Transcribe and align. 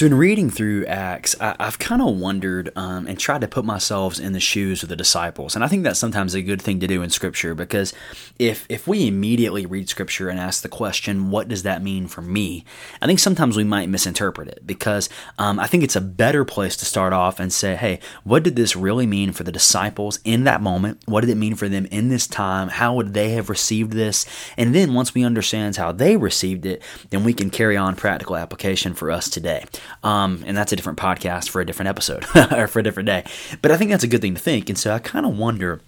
So, 0.00 0.06
in 0.06 0.14
reading 0.14 0.48
through 0.48 0.86
Acts, 0.86 1.36
I, 1.42 1.54
have 1.60 1.78
kind 1.78 2.00
of 2.00 2.16
wondered 2.16 2.72
um, 2.74 3.06
and 3.06 3.18
tried 3.18 3.42
to 3.42 3.48
put 3.48 3.66
myself 3.66 4.18
in 4.18 4.32
the 4.32 4.40
shoes 4.40 4.82
of 4.82 4.88
the 4.88 4.96
disciples, 4.96 5.54
and 5.54 5.62
I 5.62 5.68
think 5.68 5.82
that's 5.82 5.98
sometimes 5.98 6.32
a 6.32 6.40
good 6.40 6.62
thing 6.62 6.80
to 6.80 6.86
do 6.86 7.02
in 7.02 7.10
Scripture 7.10 7.54
because 7.54 7.92
if 8.38 8.64
if 8.70 8.88
we 8.88 9.06
immediately 9.06 9.66
read 9.66 9.90
Scripture 9.90 10.30
and 10.30 10.40
ask 10.40 10.62
the 10.62 10.70
question, 10.70 11.30
"What 11.30 11.48
does 11.48 11.64
that 11.64 11.82
mean 11.82 12.06
for 12.06 12.22
me?" 12.22 12.64
I 13.02 13.06
think 13.06 13.18
sometimes 13.18 13.58
we 13.58 13.64
might 13.64 13.90
misinterpret 13.90 14.48
it 14.48 14.66
because 14.66 15.10
um, 15.38 15.60
I 15.60 15.66
think 15.66 15.84
it's 15.84 15.96
a 15.96 16.00
better 16.00 16.46
place 16.46 16.78
to 16.78 16.86
start 16.86 17.12
off 17.12 17.38
and 17.38 17.52
say, 17.52 17.76
"Hey, 17.76 18.00
what 18.24 18.42
did 18.42 18.56
this 18.56 18.74
really 18.74 19.06
mean 19.06 19.32
for 19.32 19.44
the 19.44 19.52
disciples 19.52 20.18
in 20.24 20.44
that 20.44 20.62
moment? 20.62 21.02
What 21.04 21.20
did 21.20 21.28
it 21.28 21.34
mean 21.34 21.56
for 21.56 21.68
them 21.68 21.84
in 21.90 22.08
this 22.08 22.26
time? 22.26 22.70
How 22.70 22.94
would 22.94 23.12
they 23.12 23.32
have 23.32 23.50
received 23.50 23.92
this?" 23.92 24.24
And 24.56 24.74
then 24.74 24.94
once 24.94 25.12
we 25.12 25.24
understand 25.24 25.76
how 25.76 25.92
they 25.92 26.16
received 26.16 26.64
it, 26.64 26.82
then 27.10 27.22
we 27.22 27.34
can 27.34 27.50
carry 27.50 27.76
on 27.76 27.96
practical 27.96 28.36
application 28.36 28.94
for 28.94 29.10
us 29.10 29.28
today. 29.28 29.66
Um, 30.02 30.42
and 30.46 30.56
that's 30.56 30.72
a 30.72 30.76
different 30.76 30.98
podcast 30.98 31.48
for 31.48 31.60
a 31.60 31.66
different 31.66 31.88
episode 31.88 32.24
or 32.52 32.66
for 32.66 32.80
a 32.80 32.82
different 32.82 33.06
day. 33.06 33.24
But 33.62 33.70
I 33.70 33.76
think 33.76 33.90
that's 33.90 34.04
a 34.04 34.08
good 34.08 34.20
thing 34.20 34.34
to 34.34 34.40
think. 34.40 34.68
And 34.68 34.78
so 34.78 34.92
I 34.92 34.98
kind 34.98 35.26
of 35.26 35.38
wonder 35.38 35.80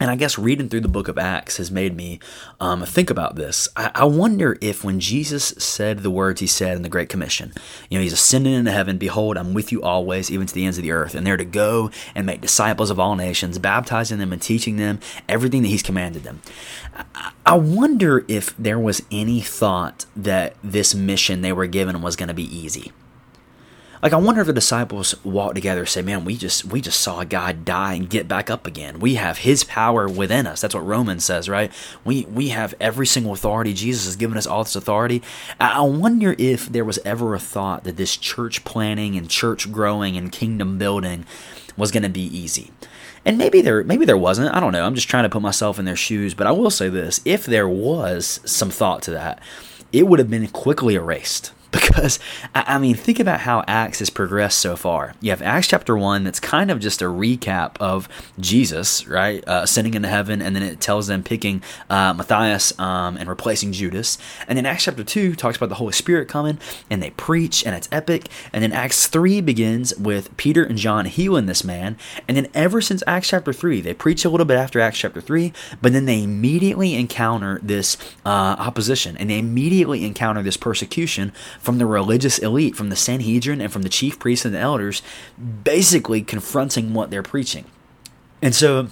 and 0.00 0.10
I 0.10 0.16
guess 0.16 0.38
reading 0.38 0.68
through 0.68 0.82
the 0.82 0.88
book 0.88 1.08
of 1.08 1.18
Acts 1.18 1.56
has 1.56 1.70
made 1.70 1.96
me 1.96 2.20
um, 2.60 2.84
think 2.84 3.10
about 3.10 3.36
this. 3.36 3.68
I, 3.76 3.90
I, 3.94 4.04
wonder 4.04 4.56
if 4.60 4.84
when 4.84 5.00
Jesus 5.00 5.46
said 5.58 6.00
the 6.00 6.10
words 6.10 6.40
he 6.40 6.46
said 6.46 6.76
in 6.76 6.82
the 6.82 6.88
Great 6.88 7.08
Commission, 7.08 7.52
you 7.90 7.98
know, 7.98 8.02
he's 8.02 8.12
ascending 8.12 8.54
into 8.54 8.70
heaven, 8.70 8.96
behold, 8.96 9.36
I'm 9.36 9.54
with 9.54 9.72
you 9.72 9.82
always, 9.82 10.30
even 10.30 10.46
to 10.46 10.54
the 10.54 10.64
ends 10.64 10.78
of 10.78 10.84
the 10.84 10.92
earth, 10.92 11.14
and 11.14 11.26
they're 11.26 11.36
to 11.36 11.44
go 11.44 11.90
and 12.14 12.26
make 12.26 12.40
disciples 12.40 12.90
of 12.90 13.00
all 13.00 13.16
nations, 13.16 13.58
baptizing 13.58 14.18
them 14.18 14.32
and 14.32 14.40
teaching 14.40 14.76
them 14.76 15.00
everything 15.28 15.62
that 15.62 15.68
he's 15.68 15.82
commanded 15.82 16.22
them. 16.22 16.42
I, 17.14 17.32
I 17.44 17.56
wonder 17.56 18.24
if 18.28 18.56
there 18.56 18.78
was 18.78 19.02
any 19.10 19.40
thought 19.40 20.06
that 20.14 20.54
this 20.62 20.94
mission 20.94 21.40
they 21.40 21.52
were 21.52 21.66
given 21.66 22.02
was 22.02 22.14
going 22.14 22.28
to 22.28 22.34
be 22.34 22.56
easy. 22.56 22.92
Like 24.02 24.12
I 24.12 24.16
wonder 24.16 24.40
if 24.40 24.46
the 24.46 24.52
disciples 24.52 25.14
walked 25.24 25.56
together 25.56 25.80
and 25.80 25.88
say, 25.88 26.02
"Man, 26.02 26.24
we 26.24 26.36
just 26.36 26.64
we 26.64 26.80
just 26.80 27.00
saw 27.00 27.24
guy 27.24 27.52
die 27.52 27.94
and 27.94 28.08
get 28.08 28.28
back 28.28 28.48
up 28.48 28.66
again. 28.66 29.00
We 29.00 29.16
have 29.16 29.38
His 29.38 29.64
power 29.64 30.08
within 30.08 30.46
us." 30.46 30.60
That's 30.60 30.74
what 30.74 30.86
Romans 30.86 31.24
says, 31.24 31.48
right? 31.48 31.72
We 32.04 32.24
we 32.26 32.48
have 32.48 32.74
every 32.80 33.06
single 33.06 33.32
authority. 33.32 33.74
Jesus 33.74 34.06
has 34.06 34.16
given 34.16 34.38
us 34.38 34.46
all 34.46 34.62
this 34.62 34.76
authority. 34.76 35.22
I 35.60 35.82
wonder 35.82 36.36
if 36.38 36.66
there 36.66 36.84
was 36.84 37.00
ever 37.04 37.34
a 37.34 37.40
thought 37.40 37.84
that 37.84 37.96
this 37.96 38.16
church 38.16 38.64
planning 38.64 39.16
and 39.16 39.28
church 39.28 39.72
growing 39.72 40.16
and 40.16 40.30
kingdom 40.30 40.78
building 40.78 41.24
was 41.76 41.90
going 41.90 42.02
to 42.02 42.08
be 42.08 42.22
easy. 42.36 42.70
And 43.24 43.36
maybe 43.36 43.60
there 43.60 43.82
maybe 43.82 44.04
there 44.04 44.16
wasn't. 44.16 44.54
I 44.54 44.60
don't 44.60 44.72
know. 44.72 44.84
I'm 44.84 44.94
just 44.94 45.08
trying 45.08 45.24
to 45.24 45.28
put 45.28 45.42
myself 45.42 45.78
in 45.78 45.84
their 45.84 45.96
shoes. 45.96 46.34
But 46.34 46.46
I 46.46 46.52
will 46.52 46.70
say 46.70 46.88
this: 46.88 47.20
if 47.24 47.44
there 47.44 47.68
was 47.68 48.40
some 48.44 48.70
thought 48.70 49.02
to 49.02 49.10
that, 49.10 49.40
it 49.92 50.06
would 50.06 50.20
have 50.20 50.30
been 50.30 50.46
quickly 50.48 50.94
erased 50.94 51.52
because 51.98 52.20
I 52.54 52.78
mean, 52.78 52.94
think 52.94 53.18
about 53.18 53.40
how 53.40 53.64
Acts 53.66 53.98
has 53.98 54.08
progressed 54.08 54.58
so 54.58 54.76
far. 54.76 55.14
You 55.20 55.30
have 55.30 55.42
Acts 55.42 55.66
chapter 55.66 55.96
one 55.96 56.22
that's 56.22 56.38
kind 56.38 56.70
of 56.70 56.78
just 56.78 57.02
a 57.02 57.06
recap 57.06 57.76
of 57.80 58.08
Jesus, 58.38 59.08
right, 59.08 59.42
uh, 59.48 59.62
ascending 59.64 59.94
into 59.94 60.08
heaven, 60.08 60.40
and 60.40 60.54
then 60.54 60.62
it 60.62 60.80
tells 60.80 61.08
them 61.08 61.24
picking 61.24 61.60
uh, 61.90 62.14
Matthias 62.14 62.78
um, 62.78 63.16
and 63.16 63.28
replacing 63.28 63.72
Judas. 63.72 64.16
And 64.46 64.56
then 64.56 64.64
Acts 64.64 64.84
chapter 64.84 65.02
two 65.02 65.34
talks 65.34 65.56
about 65.56 65.70
the 65.70 65.74
Holy 65.76 65.92
Spirit 65.92 66.28
coming, 66.28 66.58
and 66.88 67.02
they 67.02 67.10
preach, 67.10 67.66
and 67.66 67.74
it's 67.74 67.88
epic. 67.90 68.28
And 68.52 68.62
then 68.62 68.72
Acts 68.72 69.08
three 69.08 69.40
begins 69.40 69.96
with 69.96 70.36
Peter 70.36 70.62
and 70.62 70.78
John 70.78 71.06
healing 71.06 71.46
this 71.46 71.64
man, 71.64 71.96
and 72.28 72.36
then 72.36 72.46
ever 72.54 72.80
since 72.80 73.02
Acts 73.08 73.28
chapter 73.28 73.52
three, 73.52 73.80
they 73.80 73.94
preach 73.94 74.24
a 74.24 74.30
little 74.30 74.46
bit 74.46 74.56
after 74.56 74.78
Acts 74.78 74.98
chapter 74.98 75.20
three, 75.20 75.52
but 75.82 75.92
then 75.92 76.04
they 76.04 76.22
immediately 76.22 76.94
encounter 76.94 77.58
this 77.60 77.96
uh, 78.24 78.54
opposition, 78.58 79.16
and 79.16 79.30
they 79.30 79.38
immediately 79.38 80.04
encounter 80.04 80.42
this 80.42 80.56
persecution 80.56 81.32
from 81.58 81.78
the 81.78 81.87
religious 81.88 82.38
elite, 82.38 82.76
from 82.76 82.90
the 82.90 82.96
Sanhedrin, 82.96 83.60
and 83.60 83.72
from 83.72 83.82
the 83.82 83.88
chief 83.88 84.18
priests 84.18 84.44
and 84.44 84.54
the 84.54 84.58
elders, 84.58 85.02
basically 85.64 86.22
confronting 86.22 86.94
what 86.94 87.10
they're 87.10 87.22
preaching. 87.22 87.64
And 88.40 88.54
so, 88.54 88.88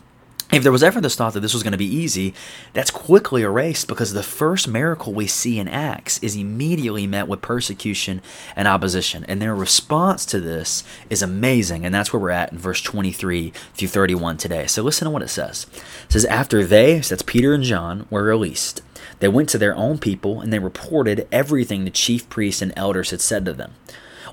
if 0.53 0.63
there 0.63 0.73
was 0.73 0.85
ever 0.85 1.01
this 1.01 1.17
thought 1.17 1.33
that 1.33 1.41
this 1.41 1.55
was 1.55 1.65
going 1.65 1.73
to 1.73 1.79
be 1.79 1.85
easy, 1.85 2.33
that's 2.73 2.91
quickly 2.91 3.43
erased 3.43 3.89
because 3.89 4.13
the 4.13 4.23
first 4.23 4.69
miracle 4.69 5.13
we 5.13 5.27
see 5.27 5.59
in 5.59 5.67
Acts 5.67 6.19
is 6.23 6.37
immediately 6.37 7.05
met 7.05 7.27
with 7.27 7.43
persecution 7.43 8.23
and 8.55 8.69
opposition. 8.69 9.25
And 9.27 9.43
their 9.43 9.57
response 9.57 10.25
to 10.27 10.41
this 10.41 10.85
is 11.11 11.21
amazing. 11.21 11.85
And 11.85 11.93
that's 11.93 12.13
where 12.13 12.21
we're 12.21 12.31
at 12.31 12.53
in 12.53 12.59
verse 12.59 12.81
23 12.81 13.53
through 13.75 13.89
31 13.89 14.37
today. 14.37 14.69
So 14.69 14.83
listen 14.83 15.07
to 15.07 15.11
what 15.11 15.23
it 15.23 15.29
says. 15.29 15.67
It 16.05 16.13
says, 16.13 16.25
After 16.27 16.65
they, 16.65 17.01
so 17.01 17.17
that's 17.17 17.23
Peter 17.23 17.53
and 17.53 17.65
John, 17.65 18.07
were 18.09 18.23
released, 18.23 18.83
they 19.21 19.29
went 19.29 19.49
to 19.51 19.59
their 19.59 19.75
own 19.75 19.99
people 19.99 20.41
and 20.41 20.53
they 20.53 20.59
reported 20.59 21.29
everything 21.31 21.85
the 21.85 21.91
chief 21.91 22.29
priests 22.29 22.63
and 22.63 22.73
elders 22.77 23.11
had 23.11 23.21
said 23.21 23.45
to 23.45 23.53
them. 23.53 23.75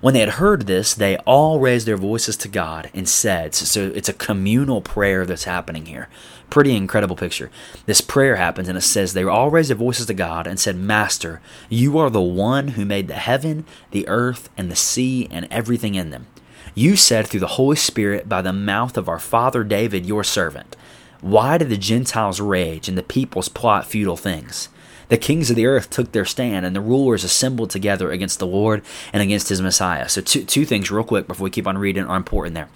When 0.02 0.14
they 0.14 0.20
had 0.20 0.32
heard 0.32 0.64
this, 0.64 0.94
they 0.94 1.16
all 1.20 1.62
raised 1.62 1.88
their 1.88 1.96
voices 1.96 2.36
to 2.38 2.50
God 2.50 2.92
and 2.94 3.08
said, 3.08 3.56
so 3.56 3.92
it's 3.96 4.10
a 4.10 4.14
communal 4.14 4.82
prayer 4.82 5.26
that's 5.26 5.46
happening 5.46 5.86
here. 5.86 6.10
Pretty 6.50 6.76
incredible 6.76 7.16
picture. 7.16 7.50
This 7.86 8.02
prayer 8.02 8.36
happens 8.36 8.68
and 8.68 8.78
it 8.78 8.82
says, 8.82 9.14
They 9.14 9.24
all 9.24 9.50
raised 9.50 9.70
their 9.70 9.78
voices 9.78 10.08
to 10.08 10.14
God 10.14 10.46
and 10.46 10.60
said, 10.60 10.76
Master, 10.76 11.42
you 11.70 11.98
are 11.98 12.10
the 12.10 12.22
one 12.22 12.70
who 12.70 12.84
made 12.84 13.08
the 13.08 13.14
heaven, 13.14 13.66
the 13.92 14.06
earth, 14.10 14.50
and 14.58 14.70
the 14.70 14.76
sea, 14.76 15.28
and 15.32 15.48
everything 15.50 15.96
in 15.96 16.10
them. 16.10 16.28
You 16.76 16.96
said 16.96 17.28
through 17.28 17.40
the 17.40 17.48
Holy 17.48 17.76
Spirit 17.78 18.28
by 18.28 18.42
the 18.42 18.54
mouth 18.54 18.98
of 18.98 19.08
our 19.08 19.20
father 19.20 19.64
David, 19.64 20.06
your 20.06 20.24
servant, 20.24 20.76
Why 21.24 21.58
did 21.58 21.70
the 21.70 21.78
Gentiles 21.78 22.42
rage 22.42 22.90
and 22.90 22.98
the 22.98 23.02
peoples 23.02 23.48
plot 23.48 23.86
futile 23.86 24.18
things? 24.18 24.68
The 25.08 25.16
kings 25.16 25.50
of 25.50 25.56
the 25.56 25.66
earth 25.66 25.90
took 25.90 26.12
their 26.12 26.26
stand, 26.26 26.66
and 26.66 26.76
the 26.76 26.82
rulers 26.82 27.24
assembled 27.24 27.70
together 27.70 28.12
against 28.12 28.40
the 28.40 28.46
Lord 28.46 28.84
and 29.14 29.24
against 29.24 29.48
his 29.48 29.62
Messiah. 29.62 30.10
So, 30.10 30.20
two, 30.20 30.44
two 30.44 30.66
things, 30.66 30.92
real 30.92 31.06
quick, 31.06 31.26
before 31.26 31.46
we 31.46 31.50
keep 31.50 31.66
on 31.66 31.78
reading, 31.78 32.04
are 32.04 32.18
important 32.18 32.56
there. 32.56 32.68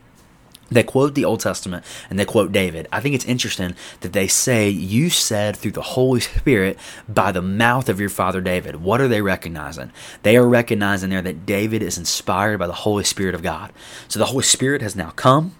They 0.70 0.84
quote 0.84 1.14
the 1.14 1.26
Old 1.26 1.42
Testament 1.42 1.84
and 2.10 2.18
they 2.18 2.24
quote 2.24 2.54
David. 2.54 2.88
I 2.90 3.02
think 3.02 3.16
it's 3.16 3.26
interesting 3.26 3.76
that 4.00 4.14
they 4.14 4.28
say, 4.28 4.70
You 4.70 5.10
said 5.10 5.58
through 5.58 5.72
the 5.72 5.82
Holy 5.82 6.20
Spirit 6.22 6.80
by 7.10 7.34
the 7.34 7.42
mouth 7.42 7.90
of 7.90 8.00
your 8.00 8.10
father 8.10 8.40
David. 8.40 8.78
What 8.78 9.02
are 9.02 9.10
they 9.10 9.22
recognizing? 9.22 9.92
They 10.24 10.38
are 10.38 10.48
recognizing 10.48 11.10
there 11.10 11.22
that 11.22 11.46
David 11.46 11.82
is 11.82 11.98
inspired 11.98 12.60
by 12.60 12.68
the 12.68 12.74
Holy 12.74 13.04
Spirit 13.04 13.36
of 13.36 13.44
God. 13.44 13.74
So 14.08 14.20
the 14.20 14.26
Holy 14.26 14.44
Spirit 14.44 14.82
has 14.82 14.96
now 14.96 15.12
come 15.12 15.54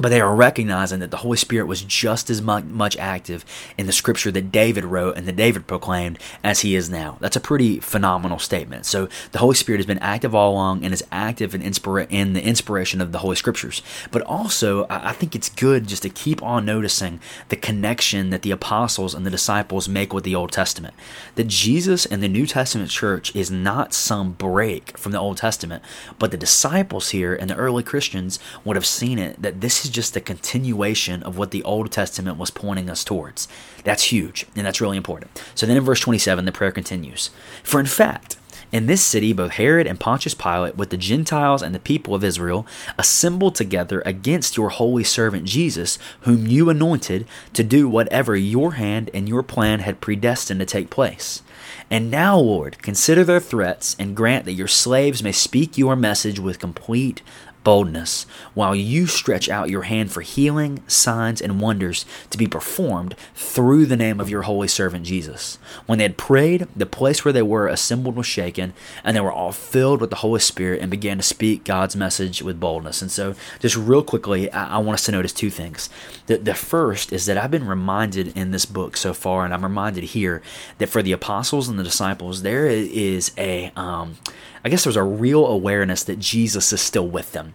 but 0.00 0.08
they 0.08 0.20
are 0.20 0.34
recognizing 0.34 1.00
that 1.00 1.10
the 1.10 1.18
Holy 1.18 1.36
Spirit 1.36 1.66
was 1.66 1.82
just 1.82 2.30
as 2.30 2.40
much 2.40 2.96
active 2.96 3.44
in 3.76 3.86
the 3.86 3.92
scripture 3.92 4.30
that 4.32 4.50
David 4.50 4.84
wrote 4.84 5.16
and 5.16 5.26
that 5.28 5.36
David 5.36 5.66
proclaimed 5.66 6.18
as 6.42 6.60
he 6.60 6.74
is 6.74 6.88
now. 6.88 7.18
That's 7.20 7.36
a 7.36 7.40
pretty 7.40 7.80
phenomenal 7.80 8.38
statement. 8.38 8.86
So 8.86 9.08
the 9.32 9.38
Holy 9.38 9.54
Spirit 9.54 9.78
has 9.78 9.86
been 9.86 9.98
active 9.98 10.34
all 10.34 10.52
along 10.52 10.84
and 10.84 10.94
is 10.94 11.04
active 11.12 11.54
in, 11.54 11.60
inspira- 11.60 12.06
in 12.08 12.32
the 12.32 12.42
inspiration 12.42 13.00
of 13.00 13.12
the 13.12 13.18
Holy 13.18 13.36
Scriptures. 13.36 13.82
But 14.10 14.22
also, 14.22 14.86
I 14.88 15.12
think 15.12 15.36
it's 15.36 15.50
good 15.50 15.86
just 15.86 16.02
to 16.02 16.08
keep 16.08 16.42
on 16.42 16.64
noticing 16.64 17.20
the 17.50 17.56
connection 17.56 18.30
that 18.30 18.42
the 18.42 18.50
apostles 18.50 19.14
and 19.14 19.26
the 19.26 19.30
disciples 19.30 19.88
make 19.88 20.14
with 20.14 20.24
the 20.24 20.34
Old 20.34 20.52
Testament. 20.52 20.94
That 21.34 21.48
Jesus 21.48 22.06
and 22.06 22.22
the 22.22 22.28
New 22.28 22.46
Testament 22.46 22.90
church 22.90 23.34
is 23.36 23.50
not 23.50 23.92
some 23.92 24.32
break 24.32 24.96
from 24.96 25.12
the 25.12 25.20
Old 25.20 25.36
Testament, 25.36 25.84
but 26.18 26.30
the 26.30 26.36
disciples 26.38 27.10
here 27.10 27.34
and 27.34 27.50
the 27.50 27.56
early 27.56 27.82
Christians 27.82 28.38
would 28.64 28.76
have 28.76 28.86
seen 28.86 29.18
it 29.18 29.40
that 29.42 29.60
this 29.60 29.84
is 29.84 29.89
just 29.90 30.16
a 30.16 30.20
continuation 30.20 31.22
of 31.22 31.36
what 31.36 31.50
the 31.50 31.62
Old 31.64 31.90
Testament 31.92 32.38
was 32.38 32.50
pointing 32.50 32.88
us 32.88 33.04
towards. 33.04 33.48
That's 33.84 34.04
huge, 34.04 34.46
and 34.56 34.66
that's 34.66 34.80
really 34.80 34.96
important. 34.96 35.42
So 35.54 35.66
then 35.66 35.76
in 35.76 35.84
verse 35.84 36.00
27, 36.00 36.44
the 36.44 36.52
prayer 36.52 36.72
continues 36.72 37.30
For 37.62 37.80
in 37.80 37.86
fact, 37.86 38.36
in 38.72 38.86
this 38.86 39.02
city, 39.02 39.32
both 39.32 39.52
Herod 39.52 39.88
and 39.88 39.98
Pontius 39.98 40.34
Pilate, 40.34 40.76
with 40.76 40.90
the 40.90 40.96
Gentiles 40.96 41.60
and 41.60 41.74
the 41.74 41.80
people 41.80 42.14
of 42.14 42.22
Israel, 42.22 42.66
assembled 42.96 43.56
together 43.56 44.00
against 44.06 44.56
your 44.56 44.68
holy 44.68 45.02
servant 45.02 45.44
Jesus, 45.44 45.98
whom 46.20 46.46
you 46.46 46.70
anointed 46.70 47.26
to 47.52 47.64
do 47.64 47.88
whatever 47.88 48.36
your 48.36 48.74
hand 48.74 49.10
and 49.12 49.28
your 49.28 49.42
plan 49.42 49.80
had 49.80 50.00
predestined 50.00 50.60
to 50.60 50.66
take 50.66 50.88
place. 50.88 51.42
And 51.90 52.10
now, 52.10 52.38
Lord, 52.38 52.80
consider 52.80 53.24
their 53.24 53.40
threats 53.40 53.96
and 53.98 54.16
grant 54.16 54.44
that 54.44 54.52
your 54.52 54.68
slaves 54.68 55.22
may 55.22 55.32
speak 55.32 55.76
your 55.76 55.96
message 55.96 56.38
with 56.38 56.60
complete 56.60 57.22
boldness, 57.64 58.26
while 58.54 58.74
you 58.74 59.06
stretch 59.06 59.48
out 59.48 59.70
your 59.70 59.82
hand 59.82 60.12
for 60.12 60.20
healing, 60.20 60.82
signs, 60.86 61.40
and 61.40 61.60
wonders 61.60 62.04
to 62.30 62.38
be 62.38 62.46
performed 62.46 63.14
through 63.34 63.86
the 63.86 63.96
name 63.96 64.20
of 64.20 64.30
your 64.30 64.42
holy 64.42 64.68
servant 64.68 65.04
Jesus. 65.04 65.58
When 65.86 65.98
they 65.98 66.04
had 66.04 66.16
prayed, 66.16 66.66
the 66.74 66.86
place 66.86 67.24
where 67.24 67.32
they 67.32 67.42
were 67.42 67.68
assembled 67.68 68.16
was 68.16 68.26
shaken, 68.26 68.72
and 69.04 69.16
they 69.16 69.20
were 69.20 69.32
all 69.32 69.52
filled 69.52 70.00
with 70.00 70.10
the 70.10 70.16
Holy 70.16 70.40
Spirit 70.40 70.80
and 70.80 70.90
began 70.90 71.18
to 71.18 71.22
speak 71.22 71.64
God's 71.64 71.96
message 71.96 72.42
with 72.42 72.60
boldness. 72.60 73.02
And 73.02 73.10
so, 73.10 73.34
just 73.58 73.76
real 73.76 74.02
quickly, 74.02 74.50
I, 74.52 74.76
I 74.76 74.78
want 74.78 74.94
us 74.94 75.04
to 75.06 75.12
notice 75.12 75.32
two 75.32 75.50
things. 75.50 75.90
The, 76.26 76.38
the 76.38 76.54
first 76.54 77.12
is 77.12 77.26
that 77.26 77.38
I've 77.38 77.50
been 77.50 77.66
reminded 77.66 78.36
in 78.36 78.50
this 78.50 78.66
book 78.66 78.96
so 78.96 79.12
far, 79.12 79.44
and 79.44 79.52
I'm 79.52 79.64
reminded 79.64 80.04
here, 80.04 80.42
that 80.78 80.88
for 80.88 81.02
the 81.02 81.12
apostles 81.12 81.68
and 81.68 81.78
the 81.78 81.84
disciples, 81.84 82.42
there 82.42 82.66
is 82.66 83.32
a, 83.36 83.72
um, 83.76 84.16
I 84.64 84.68
guess 84.68 84.84
there's 84.84 84.96
a 84.96 85.02
real 85.02 85.46
awareness 85.46 86.04
that 86.04 86.18
Jesus 86.18 86.72
is 86.72 86.80
still 86.80 87.08
with 87.08 87.32
them. 87.32 87.49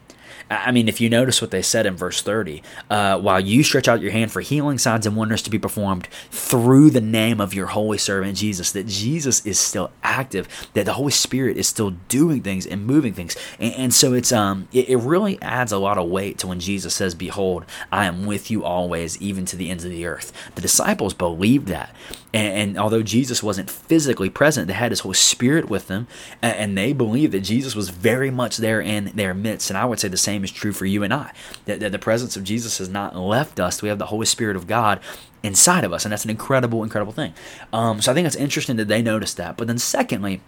I 0.49 0.71
mean, 0.71 0.87
if 0.87 1.01
you 1.01 1.09
notice 1.09 1.41
what 1.41 1.49
they 1.49 1.63
said 1.63 1.85
in 1.85 1.95
verse 1.95 2.21
30, 2.21 2.61
uh, 2.89 3.19
while 3.19 3.39
you 3.39 3.63
stretch 3.63 3.87
out 3.87 4.01
your 4.01 4.11
hand 4.11 4.31
for 4.31 4.41
healing 4.41 4.77
signs 4.77 5.07
and 5.07 5.15
wonders 5.15 5.41
to 5.43 5.49
be 5.49 5.57
performed 5.57 6.07
through 6.29 6.91
the 6.91 7.01
name 7.01 7.41
of 7.41 7.53
your 7.53 7.67
holy 7.67 7.97
servant 7.97 8.37
Jesus, 8.37 8.71
that 8.71 8.85
Jesus 8.85 9.43
is 9.45 9.59
still 9.59 9.91
active, 10.03 10.47
that 10.73 10.85
the 10.85 10.93
Holy 10.93 11.11
Spirit 11.11 11.57
is 11.57 11.67
still 11.67 11.91
doing 12.09 12.41
things 12.41 12.67
and 12.67 12.85
moving 12.85 13.13
things. 13.13 13.35
And, 13.59 13.73
and 13.73 13.93
so 13.93 14.13
it's 14.13 14.31
um 14.31 14.67
it, 14.71 14.89
it, 14.89 14.97
really 14.97 15.39
adds 15.41 15.71
a 15.71 15.77
lot 15.77 15.97
of 15.97 16.09
weight 16.09 16.39
to 16.39 16.47
when 16.47 16.59
Jesus 16.59 16.95
says, 16.95 17.15
Behold, 17.15 17.65
I 17.91 18.05
am 18.05 18.25
with 18.25 18.49
you 18.49 18.63
always, 18.63 19.19
even 19.21 19.45
to 19.45 19.55
the 19.55 19.69
ends 19.69 19.83
of 19.83 19.91
the 19.91 20.05
earth. 20.05 20.31
The 20.55 20.61
disciples 20.61 21.13
believed 21.13 21.67
that. 21.67 21.95
And, 22.33 22.53
and 22.53 22.77
although 22.77 23.03
Jesus 23.03 23.41
wasn't 23.41 23.69
physically 23.69 24.29
present, 24.29 24.67
they 24.67 24.73
had 24.73 24.91
his 24.91 24.99
Holy 25.01 25.15
Spirit 25.15 25.69
with 25.69 25.87
them, 25.87 26.07
and, 26.41 26.55
and 26.55 26.77
they 26.77 26.91
believed 26.91 27.31
that 27.31 27.41
Jesus 27.41 27.75
was 27.75 27.89
very 27.89 28.29
much 28.29 28.57
there 28.57 28.81
in 28.81 29.05
their 29.15 29.33
midst. 29.33 29.69
And 29.69 29.77
I 29.77 29.85
would 29.85 29.99
say 29.99 30.09
the 30.09 30.17
same 30.17 30.34
same 30.35 30.43
is 30.43 30.51
true 30.51 30.73
for 30.73 30.85
you 30.85 31.01
and 31.01 31.13
I. 31.13 31.31
That, 31.65 31.79
that 31.79 31.91
the 31.93 31.99
presence 31.99 32.35
of 32.35 32.43
Jesus 32.43 32.77
has 32.79 32.89
not 32.89 33.15
left 33.15 33.57
us. 33.59 33.81
We 33.81 33.87
have 33.87 33.99
the 33.99 34.07
Holy 34.07 34.25
Spirit 34.25 34.57
of 34.57 34.67
God 34.67 34.99
inside 35.43 35.85
of 35.85 35.93
us, 35.93 36.03
and 36.03 36.11
that's 36.11 36.25
an 36.25 36.29
incredible, 36.29 36.83
incredible 36.83 37.13
thing. 37.13 37.33
Um, 37.71 38.01
so 38.01 38.11
I 38.11 38.15
think 38.15 38.27
it's 38.27 38.35
interesting 38.35 38.75
that 38.75 38.89
they 38.89 39.01
noticed 39.01 39.37
that. 39.37 39.55
But 39.55 39.67
then, 39.67 39.77
secondly, 39.77 40.41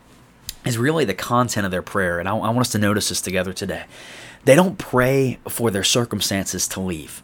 is 0.65 0.77
really 0.77 1.05
the 1.05 1.13
content 1.13 1.65
of 1.65 1.71
their 1.71 1.81
prayer, 1.81 2.19
and 2.19 2.27
I, 2.27 2.33
I 2.33 2.49
want 2.49 2.59
us 2.59 2.71
to 2.73 2.77
notice 2.77 3.07
this 3.07 3.21
together 3.21 3.53
today. 3.53 3.85
They 4.43 4.55
don't 4.55 4.77
pray 4.77 5.39
for 5.47 5.71
their 5.71 5.83
circumstances 5.83 6.67
to 6.69 6.81
leave. 6.81 7.23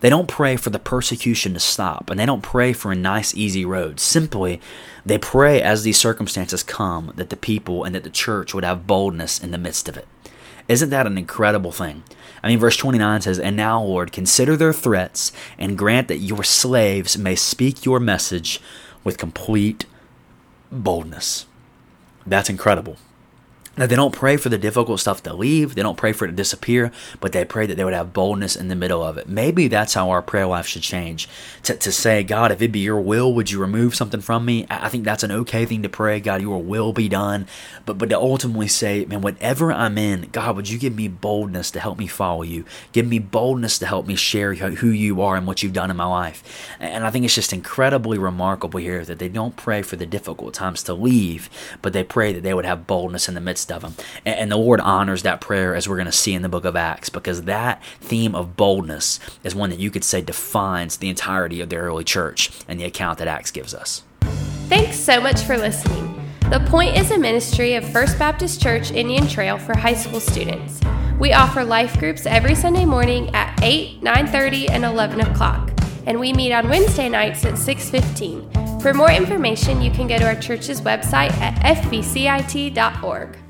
They 0.00 0.10
don't 0.10 0.28
pray 0.28 0.56
for 0.56 0.70
the 0.70 0.78
persecution 0.80 1.54
to 1.54 1.60
stop, 1.60 2.10
and 2.10 2.18
they 2.18 2.26
don't 2.26 2.42
pray 2.42 2.72
for 2.72 2.90
a 2.90 2.96
nice, 2.96 3.34
easy 3.34 3.64
road. 3.64 4.00
Simply, 4.00 4.60
they 5.04 5.18
pray 5.18 5.62
as 5.62 5.84
these 5.84 5.98
circumstances 5.98 6.62
come 6.64 7.12
that 7.14 7.30
the 7.30 7.36
people 7.36 7.84
and 7.84 7.94
that 7.94 8.02
the 8.02 8.10
church 8.10 8.52
would 8.52 8.64
have 8.64 8.86
boldness 8.86 9.38
in 9.38 9.52
the 9.52 9.58
midst 9.58 9.88
of 9.88 9.96
it. 9.96 10.06
Isn't 10.68 10.90
that 10.90 11.06
an 11.06 11.16
incredible 11.16 11.72
thing? 11.72 12.02
I 12.42 12.48
mean, 12.48 12.58
verse 12.58 12.76
29 12.76 13.22
says, 13.22 13.38
And 13.38 13.56
now, 13.56 13.82
Lord, 13.82 14.12
consider 14.12 14.56
their 14.56 14.72
threats 14.72 15.32
and 15.58 15.78
grant 15.78 16.08
that 16.08 16.18
your 16.18 16.44
slaves 16.44 17.16
may 17.16 17.34
speak 17.34 17.84
your 17.84 18.00
message 18.00 18.60
with 19.04 19.18
complete 19.18 19.86
boldness. 20.70 21.46
That's 22.26 22.50
incredible. 22.50 22.96
Now, 23.78 23.86
they 23.86 23.96
don't 23.96 24.14
pray 24.14 24.38
for 24.38 24.48
the 24.48 24.56
difficult 24.56 25.00
stuff 25.00 25.22
to 25.24 25.34
leave. 25.34 25.74
They 25.74 25.82
don't 25.82 25.98
pray 25.98 26.12
for 26.12 26.24
it 26.24 26.28
to 26.28 26.34
disappear, 26.34 26.90
but 27.20 27.32
they 27.32 27.44
pray 27.44 27.66
that 27.66 27.76
they 27.76 27.84
would 27.84 27.92
have 27.92 28.14
boldness 28.14 28.56
in 28.56 28.68
the 28.68 28.74
middle 28.74 29.02
of 29.02 29.18
it. 29.18 29.28
Maybe 29.28 29.68
that's 29.68 29.92
how 29.92 30.08
our 30.08 30.22
prayer 30.22 30.46
life 30.46 30.66
should 30.66 30.82
change. 30.82 31.28
To, 31.64 31.74
to 31.76 31.92
say, 31.92 32.22
God, 32.22 32.52
if 32.52 32.62
it 32.62 32.72
be 32.72 32.78
your 32.78 33.00
will, 33.00 33.34
would 33.34 33.50
you 33.50 33.60
remove 33.60 33.94
something 33.94 34.22
from 34.22 34.46
me? 34.46 34.66
I 34.70 34.88
think 34.88 35.04
that's 35.04 35.22
an 35.22 35.30
okay 35.30 35.66
thing 35.66 35.82
to 35.82 35.90
pray. 35.90 36.20
God, 36.20 36.40
your 36.40 36.62
will 36.62 36.94
be 36.94 37.08
done. 37.08 37.46
But, 37.84 37.98
but 37.98 38.08
to 38.08 38.18
ultimately 38.18 38.68
say, 38.68 39.04
man, 39.04 39.20
whatever 39.20 39.70
I'm 39.70 39.98
in, 39.98 40.30
God, 40.32 40.56
would 40.56 40.70
you 40.70 40.78
give 40.78 40.96
me 40.96 41.08
boldness 41.08 41.70
to 41.72 41.80
help 41.80 41.98
me 41.98 42.06
follow 42.06 42.42
you? 42.42 42.64
Give 42.92 43.06
me 43.06 43.18
boldness 43.18 43.78
to 43.80 43.86
help 43.86 44.06
me 44.06 44.16
share 44.16 44.54
who 44.54 44.88
you 44.88 45.20
are 45.20 45.36
and 45.36 45.46
what 45.46 45.62
you've 45.62 45.74
done 45.74 45.90
in 45.90 45.96
my 45.98 46.06
life. 46.06 46.42
And 46.80 47.04
I 47.04 47.10
think 47.10 47.26
it's 47.26 47.34
just 47.34 47.52
incredibly 47.52 48.16
remarkable 48.16 48.80
here 48.80 49.04
that 49.04 49.18
they 49.18 49.28
don't 49.28 49.56
pray 49.56 49.82
for 49.82 49.96
the 49.96 50.06
difficult 50.06 50.54
times 50.54 50.82
to 50.84 50.94
leave, 50.94 51.50
but 51.82 51.92
they 51.92 52.04
pray 52.04 52.32
that 52.32 52.42
they 52.42 52.54
would 52.54 52.64
have 52.64 52.86
boldness 52.86 53.28
in 53.28 53.34
the 53.34 53.40
midst 53.40 53.65
midst 53.66 53.72
of 53.72 53.82
them. 53.82 54.06
And 54.24 54.50
the 54.50 54.56
Lord 54.56 54.80
honors 54.80 55.22
that 55.22 55.40
prayer 55.40 55.74
as 55.74 55.88
we're 55.88 55.96
going 55.96 56.06
to 56.06 56.12
see 56.12 56.34
in 56.34 56.42
the 56.42 56.48
book 56.48 56.64
of 56.64 56.76
Acts 56.76 57.08
because 57.08 57.42
that 57.42 57.82
theme 58.00 58.34
of 58.34 58.56
boldness 58.56 59.20
is 59.44 59.54
one 59.54 59.70
that 59.70 59.78
you 59.78 59.90
could 59.90 60.04
say 60.04 60.20
defines 60.20 60.98
the 60.98 61.08
entirety 61.08 61.60
of 61.60 61.68
the 61.68 61.76
early 61.76 62.04
church 62.04 62.50
and 62.68 62.78
the 62.78 62.84
account 62.84 63.18
that 63.18 63.28
Acts 63.28 63.50
gives 63.50 63.74
us. 63.74 64.02
Thanks 64.68 64.98
so 64.98 65.20
much 65.20 65.42
for 65.42 65.56
listening. 65.56 66.12
The 66.50 66.60
Point 66.68 66.96
is 66.96 67.10
a 67.10 67.18
ministry 67.18 67.74
of 67.74 67.88
First 67.90 68.18
Baptist 68.18 68.62
Church 68.62 68.92
Indian 68.92 69.26
Trail 69.26 69.58
for 69.58 69.76
high 69.76 69.94
school 69.94 70.20
students. 70.20 70.80
We 71.18 71.32
offer 71.32 71.64
life 71.64 71.98
groups 71.98 72.24
every 72.26 72.54
Sunday 72.54 72.84
morning 72.84 73.34
at 73.34 73.58
8, 73.62 74.02
9:30, 74.02 74.68
and 74.70 74.84
11 74.84 75.20
o'clock, 75.20 75.72
and 76.06 76.20
we 76.20 76.32
meet 76.32 76.52
on 76.52 76.68
Wednesday 76.68 77.08
nights 77.08 77.44
at 77.44 77.54
6:15. 77.54 78.80
For 78.80 78.94
more 78.94 79.10
information, 79.10 79.82
you 79.82 79.90
can 79.90 80.06
go 80.06 80.18
to 80.18 80.24
our 80.24 80.36
church's 80.36 80.80
website 80.80 81.32
at 81.40 81.54
fbcit.org. 81.78 83.45